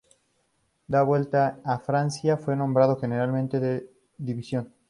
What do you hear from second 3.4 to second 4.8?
de división.